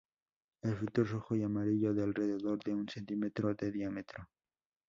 El 0.63 0.73
fruto 0.75 1.03
es 1.03 1.11
rojo 1.11 1.35
y 1.35 1.43
amarillo, 1.43 1.93
de 1.93 2.01
alrededor 2.01 2.63
de 2.63 2.73
un 2.73 2.89
centímetro 2.89 3.53
de 3.53 3.71
diámetro. 3.71 4.27